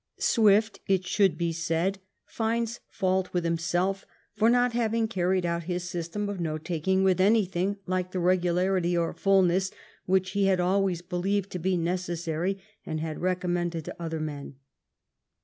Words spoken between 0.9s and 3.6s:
should be said, finds fault with